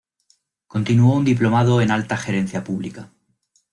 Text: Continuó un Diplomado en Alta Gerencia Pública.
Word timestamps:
Continuó 0.65 1.13
un 1.15 1.25
Diplomado 1.25 1.79
en 1.79 1.91
Alta 1.91 2.17
Gerencia 2.17 2.63
Pública. 2.63 3.11